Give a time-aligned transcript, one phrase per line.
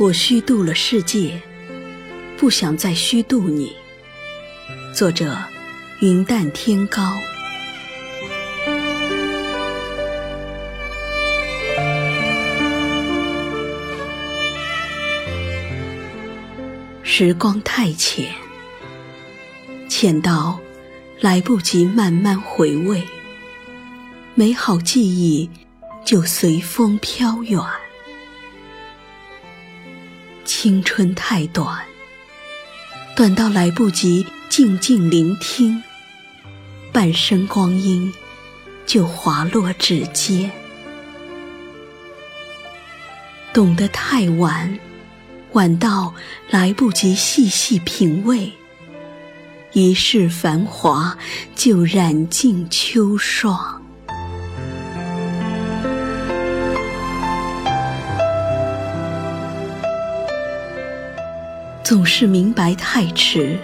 [0.00, 1.42] 我虚度了世界，
[2.36, 3.74] 不想再虚度你。
[4.94, 5.36] 作者：
[6.00, 7.02] 云淡天高。
[17.02, 18.32] 时光太浅，
[19.88, 20.60] 浅到
[21.18, 23.02] 来不及慢慢回味，
[24.36, 25.50] 美好记忆
[26.04, 27.60] 就随风飘远。
[30.60, 31.86] 青春太短，
[33.14, 35.80] 短到来不及静静聆听，
[36.92, 38.12] 半生光阴
[38.84, 40.50] 就滑落指尖。
[43.52, 44.76] 懂得太晚，
[45.52, 46.12] 晚到
[46.50, 48.52] 来不及细细品味，
[49.70, 51.16] 一世繁华
[51.54, 53.77] 就染尽秋霜。
[61.88, 63.58] 总是明白太迟，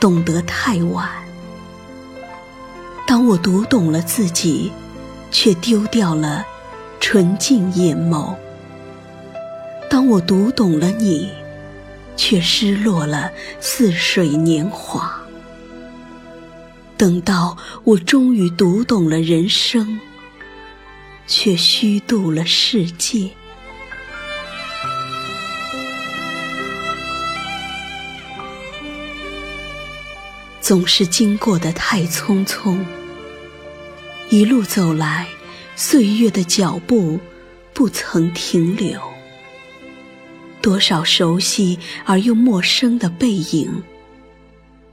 [0.00, 1.08] 懂得太晚。
[3.06, 4.72] 当我读懂了自己，
[5.30, 6.44] 却丢掉了
[6.98, 8.34] 纯净眼眸；
[9.88, 11.30] 当我读懂了你，
[12.16, 15.22] 却失落了似水年华。
[16.96, 20.00] 等到我终于读懂了人生，
[21.28, 23.30] 却虚度了世界。
[30.70, 32.78] 总是经过的太匆匆，
[34.28, 35.26] 一路走来，
[35.74, 37.18] 岁月的脚步
[37.74, 39.00] 不曾停留。
[40.62, 43.82] 多少熟悉而又陌生的背影，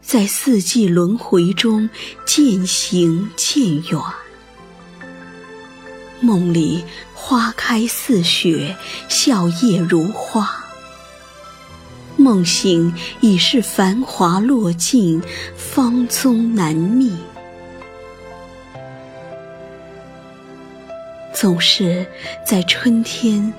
[0.00, 1.90] 在四季轮回中
[2.24, 4.00] 渐行渐远。
[6.20, 6.84] 梦里
[7.14, 8.76] 花开似雪，
[9.08, 10.63] 笑靥如花。
[12.16, 15.20] 梦醒已是繁华落尽，
[15.56, 17.16] 芳踪难觅。
[21.34, 22.06] 总是
[22.46, 23.52] 在春天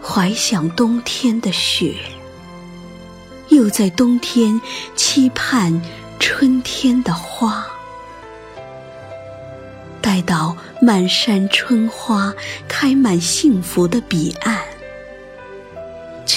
[0.00, 1.94] 怀想冬天的雪，
[3.48, 4.60] 又在冬天
[4.94, 5.82] 期盼
[6.18, 7.66] 春天的花。
[10.00, 12.32] 待到满山春花
[12.66, 14.69] 开满幸福的彼岸。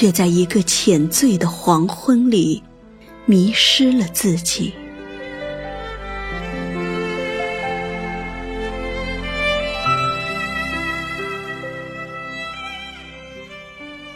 [0.03, 2.61] 却在一个浅醉的黄昏里，
[3.25, 4.73] 迷失了自己。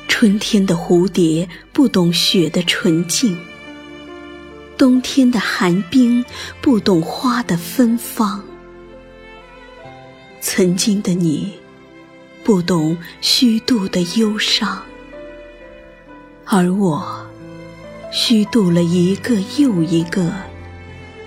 [0.10, 3.40] 春天的蝴蝶不懂雪的纯净，
[4.78, 6.26] 冬天的寒冰
[6.62, 8.44] 不懂花的芬芳。
[10.42, 11.54] 曾经的你，
[12.44, 14.84] 不懂虚度的忧伤。
[16.50, 17.28] 而我，
[18.10, 20.32] 虚度了一个又一个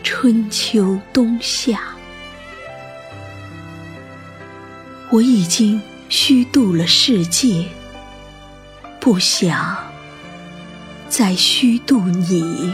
[0.03, 1.79] 春秋冬夏。
[5.11, 7.67] 我已经虚度了世界，
[8.99, 9.77] 不想
[11.11, 12.73] 再虚度你。